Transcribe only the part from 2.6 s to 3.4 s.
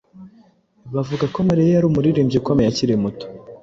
akiri muto.